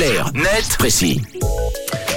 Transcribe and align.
Clair, 0.00 0.32
net, 0.32 0.78
précis. 0.78 1.20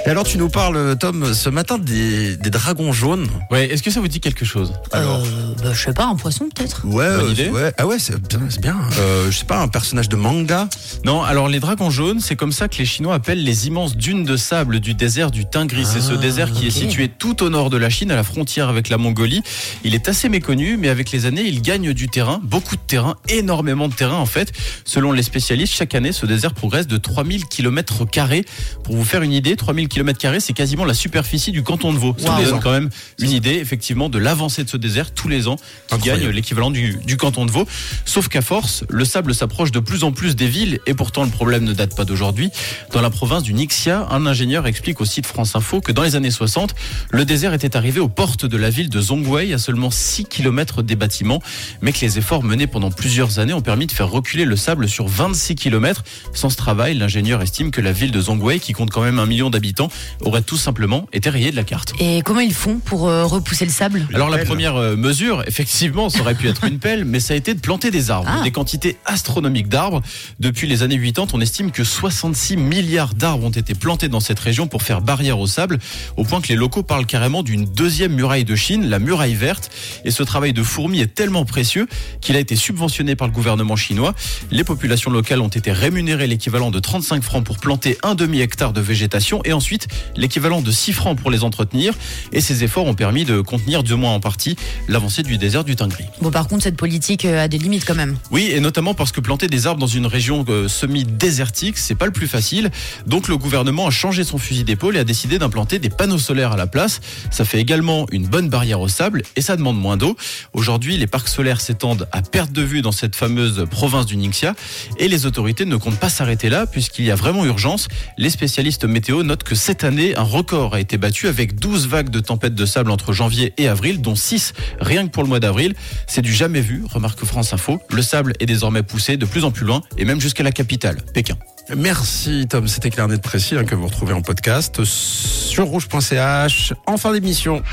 Et 0.05 0.09
alors 0.09 0.25
tu 0.25 0.37
nous 0.37 0.49
parles, 0.49 0.97
Tom, 0.99 1.33
ce 1.33 1.47
matin 1.49 1.77
des, 1.77 2.35
des 2.35 2.49
dragons 2.49 2.91
jaunes. 2.91 3.25
Ouais, 3.51 3.67
est-ce 3.69 3.81
que 3.81 3.89
ça 3.89 4.01
vous 4.01 4.09
dit 4.09 4.19
quelque 4.19 4.43
chose 4.43 4.73
Alors. 4.91 5.21
Euh, 5.23 5.53
bah, 5.63 5.69
je 5.73 5.79
sais 5.81 5.93
pas, 5.93 6.05
un 6.07 6.15
poisson 6.15 6.49
peut-être 6.53 6.81
Ouais, 6.85 7.07
Bonne 7.07 7.27
euh, 7.27 7.31
idée. 7.31 7.49
ouais. 7.49 7.71
Ah 7.77 7.87
ouais, 7.87 7.99
c'est 7.99 8.19
bien. 8.27 8.41
c'est 8.49 8.59
bien. 8.59 8.75
Euh, 8.99 9.31
je 9.31 9.37
sais 9.37 9.45
pas, 9.45 9.61
un 9.61 9.69
personnage 9.69 10.09
de 10.09 10.17
manga. 10.17 10.67
Non, 11.05 11.23
alors 11.23 11.47
les 11.47 11.61
dragons 11.61 11.89
jaunes, 11.89 12.19
c'est 12.19 12.35
comme 12.35 12.51
ça 12.51 12.67
que 12.67 12.77
les 12.79 12.85
Chinois 12.85 13.15
appellent 13.15 13.43
les 13.45 13.67
immenses 13.67 13.95
dunes 13.95 14.25
de 14.25 14.35
sable 14.35 14.81
du 14.81 14.93
désert 14.93 15.31
du 15.31 15.45
Tingri. 15.45 15.85
c'est 15.85 16.01
ce 16.01 16.11
Ah, 16.13 16.17
désert 16.17 16.51
qui 16.51 16.65
est 16.65 16.75
ok. 16.75 16.83
situé 16.83 17.07
tout 17.07 17.41
au 17.41 17.49
nord 17.49 17.69
de 17.69 17.77
la 17.77 17.89
Chine, 17.89 18.11
à 18.11 18.15
la 18.17 18.23
frontière 18.23 18.67
avec 18.67 18.89
la 18.89 18.97
Mongolie. 18.97 19.41
Il 19.85 19.95
est 19.95 20.09
assez 20.09 20.27
méconnu, 20.27 20.75
mais 20.75 20.89
avec 20.89 21.11
les 21.11 21.25
années, 21.27 21.43
il 21.45 21.61
gagne 21.61 21.93
du 21.93 22.09
terrain, 22.09 22.41
beaucoup 22.43 22.75
de 22.75 22.81
terrain, 22.85 23.15
énormément 23.29 23.87
de 23.87 23.93
terrain 23.93 24.17
en 24.17 24.25
fait. 24.25 24.51
Selon 24.83 25.13
les 25.13 25.23
spécialistes, 25.23 25.73
chaque 25.73 25.95
année, 25.95 26.11
ce 26.11 26.25
désert 26.25 26.53
progresse 26.53 26.87
de 26.87 26.97
3000 26.97 27.45
km 27.45 28.03
carrés. 28.03 28.43
Pour 28.83 28.97
vous 28.97 29.05
faire 29.05 29.21
une 29.21 29.31
idée, 29.31 29.55
3000 29.55 29.87
km 29.93 30.19
c'est 30.39 30.53
quasiment 30.53 30.85
la 30.85 30.93
superficie 30.93 31.51
du 31.51 31.63
canton 31.63 31.93
de 31.93 31.97
Vaud. 31.97 32.15
Ça 32.17 32.35
Wow. 32.37 32.43
donne 32.45 32.59
quand 32.61 32.71
même 32.71 32.89
une 33.19 33.31
idée, 33.31 33.55
effectivement, 33.55 34.09
de 34.09 34.17
l'avancée 34.17 34.63
de 34.63 34.69
ce 34.69 34.77
désert 34.77 35.13
tous 35.13 35.27
les 35.27 35.47
ans, 35.47 35.55
qui 35.87 35.95
Incroyable. 35.95 36.23
gagne 36.23 36.31
l'équivalent 36.31 36.71
du, 36.71 36.97
du 37.05 37.17
canton 37.17 37.45
de 37.45 37.51
Vaud. 37.51 37.67
Sauf 38.05 38.27
qu'à 38.27 38.41
force, 38.41 38.83
le 38.89 39.05
sable 39.05 39.33
s'approche 39.35 39.71
de 39.71 39.79
plus 39.79 40.03
en 40.03 40.11
plus 40.11 40.35
des 40.35 40.47
villes 40.47 40.79
et 40.87 40.93
pourtant 40.93 41.23
le 41.23 41.29
problème 41.29 41.63
ne 41.63 41.73
date 41.73 41.95
pas 41.95 42.05
d'aujourd'hui. 42.05 42.49
Dans 42.91 43.01
la 43.01 43.09
province 43.09 43.43
du 43.43 43.53
Nixia, 43.53 44.07
un 44.09 44.25
ingénieur 44.25 44.65
explique 44.67 44.99
au 45.01 45.05
site 45.05 45.25
France 45.25 45.55
Info 45.55 45.81
que 45.81 45.91
dans 45.91 46.03
les 46.03 46.15
années 46.15 46.31
60, 46.31 46.73
le 47.11 47.25
désert 47.25 47.53
était 47.53 47.75
arrivé 47.75 47.99
aux 47.99 48.07
portes 48.09 48.45
de 48.45 48.57
la 48.57 48.69
ville 48.69 48.89
de 48.89 48.99
Zhongwei 49.01 49.53
à 49.53 49.57
seulement 49.57 49.91
6 49.91 50.25
km 50.25 50.81
des 50.81 50.95
bâtiments, 50.95 51.41
mais 51.81 51.91
que 51.91 51.99
les 52.01 52.17
efforts 52.17 52.43
menés 52.43 52.67
pendant 52.67 52.91
plusieurs 52.91 53.39
années 53.39 53.53
ont 53.53 53.61
permis 53.61 53.87
de 53.87 53.91
faire 53.91 54.09
reculer 54.09 54.45
le 54.45 54.55
sable 54.55 54.87
sur 54.89 55.07
26 55.07 55.55
km. 55.55 56.03
Sans 56.33 56.49
ce 56.49 56.55
travail, 56.57 56.95
l'ingénieur 56.95 57.41
estime 57.41 57.71
que 57.71 57.81
la 57.81 57.91
ville 57.91 58.11
de 58.11 58.21
Zhongwei, 58.21 58.59
qui 58.59 58.73
compte 58.73 58.89
quand 58.89 59.01
même 59.03 59.19
un 59.19 59.25
million 59.25 59.49
d'habitants, 59.49 59.82
aurait 60.21 60.41
tout 60.41 60.57
simplement 60.57 61.07
été 61.13 61.29
rayée 61.29 61.51
de 61.51 61.55
la 61.55 61.63
carte. 61.63 61.93
Et 61.99 62.21
comment 62.23 62.39
ils 62.39 62.53
font 62.53 62.79
pour 62.79 63.07
euh, 63.07 63.25
repousser 63.25 63.65
le 63.65 63.71
sable? 63.71 64.07
Alors 64.13 64.29
la 64.29 64.37
pelle. 64.37 64.47
première 64.47 64.75
euh, 64.75 64.95
mesure, 64.95 65.43
effectivement, 65.47 66.09
ça 66.09 66.21
aurait 66.21 66.35
pu 66.35 66.47
être 66.47 66.63
une 66.65 66.79
pelle, 66.79 67.05
mais 67.05 67.19
ça 67.19 67.33
a 67.33 67.37
été 67.37 67.53
de 67.53 67.59
planter 67.59 67.91
des 67.91 68.11
arbres, 68.11 68.29
Ah. 68.31 68.43
des 68.43 68.51
quantités 68.51 68.97
astronomiques 69.05 69.67
d'arbres. 69.69 70.01
Depuis 70.39 70.67
les 70.67 70.83
années 70.83 70.99
80, 70.99 71.27
on 71.33 71.41
estime 71.41 71.71
que 71.71 71.83
66 71.83 72.57
milliards 72.57 73.13
d'arbres 73.13 73.45
ont 73.45 73.49
été 73.49 73.73
plantés 73.75 74.09
dans 74.09 74.19
cette 74.19 74.39
région 74.39 74.67
pour 74.67 74.83
faire 74.83 75.01
barrière 75.01 75.39
au 75.39 75.47
sable, 75.47 75.79
au 76.17 76.23
point 76.23 76.41
que 76.41 76.47
les 76.49 76.55
locaux 76.55 76.83
parlent 76.83 77.05
carrément 77.05 77.43
d'une 77.43 77.65
deuxième 77.65 78.13
muraille 78.13 78.45
de 78.45 78.55
Chine, 78.55 78.89
la 78.89 78.99
muraille 78.99 79.33
verte. 79.35 79.71
Et 80.05 80.11
ce 80.11 80.23
travail 80.23 80.53
de 80.53 80.63
fourmi 80.63 80.99
est 80.99 81.13
tellement 81.15 81.45
précieux 81.45 81.87
qu'il 82.21 82.35
a 82.35 82.39
été 82.39 82.55
subventionné 82.55 83.15
par 83.15 83.27
le 83.27 83.33
gouvernement 83.33 83.75
chinois. 83.75 84.13
Les 84.51 84.63
populations 84.63 85.09
locales 85.11 85.41
ont 85.41 85.47
été 85.47 85.71
rémunérées 85.71 86.27
l'équivalent 86.27 86.69
de 86.71 86.79
35 86.79 87.23
francs 87.23 87.43
pour 87.43 87.57
planter 87.57 87.97
un 88.03 88.13
demi-hectare 88.15 88.73
de 88.73 88.81
végétation 88.81 89.41
et 89.45 89.53
ensuite 89.53 89.72
l'équivalent 90.15 90.61
de 90.61 90.71
6 90.71 90.93
francs 90.93 91.17
pour 91.17 91.31
les 91.31 91.43
entretenir. 91.43 91.93
Et 92.31 92.41
ces 92.41 92.63
efforts 92.63 92.85
ont 92.85 92.93
permis 92.93 93.25
de 93.25 93.41
contenir, 93.41 93.83
du 93.83 93.95
moins 93.95 94.13
en 94.13 94.19
partie, 94.19 94.55
l'avancée 94.87 95.23
du 95.23 95.37
désert 95.37 95.63
du 95.63 95.75
Tingri. 95.75 96.05
Bon, 96.21 96.31
par 96.31 96.47
contre, 96.47 96.63
cette 96.63 96.77
politique 96.77 97.25
euh, 97.25 97.43
a 97.43 97.47
des 97.47 97.57
limites 97.57 97.85
quand 97.85 97.95
même. 97.95 98.17
Oui, 98.31 98.49
et 98.51 98.59
notamment 98.59 98.93
parce 98.93 99.11
que 99.11 99.21
planter 99.21 99.47
des 99.47 99.67
arbres 99.67 99.79
dans 99.79 99.87
une 99.87 100.05
région 100.05 100.45
euh, 100.49 100.67
semi-désertique, 100.67 101.77
c'est 101.77 101.95
pas 101.95 102.05
le 102.05 102.11
plus 102.11 102.27
facile. 102.27 102.71
Donc 103.05 103.27
le 103.27 103.37
gouvernement 103.37 103.87
a 103.87 103.91
changé 103.91 104.23
son 104.23 104.37
fusil 104.37 104.63
d'épaule 104.63 104.95
et 104.95 104.99
a 104.99 105.03
décidé 105.03 105.39
d'implanter 105.39 105.79
des 105.79 105.89
panneaux 105.89 106.17
solaires 106.17 106.51
à 106.53 106.57
la 106.57 106.67
place. 106.67 107.01
Ça 107.31 107.45
fait 107.45 107.59
également 107.59 108.05
une 108.11 108.27
bonne 108.27 108.49
barrière 108.49 108.81
au 108.81 108.87
sable 108.87 109.23
et 109.35 109.41
ça 109.41 109.55
demande 109.55 109.79
moins 109.79 109.97
d'eau. 109.97 110.15
Aujourd'hui, 110.53 110.97
les 110.97 111.07
parcs 111.07 111.27
solaires 111.27 111.61
s'étendent 111.61 112.07
à 112.11 112.21
perte 112.21 112.51
de 112.51 112.61
vue 112.61 112.81
dans 112.81 112.91
cette 112.91 113.15
fameuse 113.15 113.65
province 113.69 114.05
du 114.05 114.17
Ningxia 114.17 114.55
et 114.97 115.07
les 115.07 115.25
autorités 115.25 115.65
ne 115.65 115.75
comptent 115.75 115.99
pas 115.99 116.09
s'arrêter 116.09 116.49
là 116.49 116.65
puisqu'il 116.65 117.05
y 117.05 117.11
a 117.11 117.15
vraiment 117.15 117.45
urgence. 117.45 117.87
Les 118.17 118.29
spécialistes 118.29 118.85
météo 118.85 119.23
notent 119.23 119.43
que 119.43 119.55
cette 119.63 119.85
année, 119.85 120.13
un 120.17 120.23
record 120.23 120.75
a 120.75 120.81
été 120.81 120.97
battu 120.97 121.29
avec 121.29 121.55
12 121.55 121.87
vagues 121.87 122.09
de 122.09 122.19
tempêtes 122.19 122.53
de 122.53 122.65
sable 122.65 122.91
entre 122.91 123.13
janvier 123.13 123.53
et 123.57 123.69
avril, 123.69 124.01
dont 124.01 124.13
6 124.13 124.51
rien 124.81 125.07
que 125.07 125.11
pour 125.11 125.23
le 125.23 125.29
mois 125.29 125.39
d'avril. 125.39 125.73
C'est 126.05 126.21
du 126.21 126.33
jamais 126.33 126.59
vu, 126.59 126.83
remarque 126.85 127.23
France 127.23 127.53
Info. 127.53 127.81
Le 127.89 128.01
sable 128.01 128.33
est 128.41 128.45
désormais 128.45 128.83
poussé 128.83 129.15
de 129.15 129.25
plus 129.25 129.45
en 129.45 129.51
plus 129.51 129.65
loin 129.65 129.81
et 129.97 130.03
même 130.03 130.19
jusqu'à 130.19 130.43
la 130.43 130.51
capitale, 130.51 130.97
Pékin. 131.13 131.37
Merci 131.77 132.45
Tom, 132.49 132.67
c'était 132.67 132.89
clair 132.89 133.07
net 133.07 133.21
précis 133.21 133.55
hein, 133.55 133.63
que 133.63 133.73
vous 133.73 133.87
retrouvez 133.87 134.11
en 134.11 134.21
podcast 134.21 134.83
sur 134.83 135.63
rouge.ch 135.63 136.73
en 136.85 136.97
fin 136.97 137.13
d'émission. 137.13 137.63